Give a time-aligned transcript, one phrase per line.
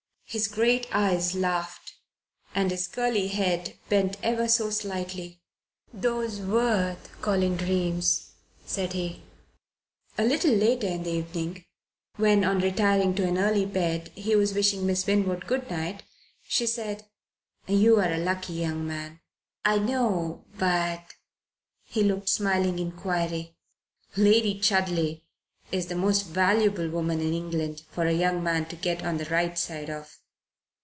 [0.31, 1.95] His great eyes laughed
[2.55, 5.41] and his curly head bent ever so slightly.
[5.93, 8.31] "Those worth calling dreams,"
[8.65, 9.23] said he.
[10.17, 11.65] A little later in the evening,
[12.15, 16.03] when on retiring to an early bed he was wishing Miss Winwood good night,
[16.47, 17.03] she said,
[17.67, 19.19] "You're a lucky young man."
[19.65, 21.13] "I know but"
[21.91, 23.57] He looked smiling inquiry.
[24.15, 29.17] "Lady Chudley's the most valuable woman in England for a young man to get on
[29.17, 30.19] the right side of."